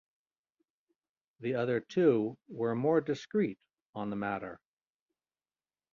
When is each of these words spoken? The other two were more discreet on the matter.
The 1.41 1.53
other 1.53 1.79
two 1.79 2.35
were 2.47 2.73
more 2.73 3.01
discreet 3.01 3.59
on 3.93 4.09
the 4.09 4.15
matter. 4.15 4.59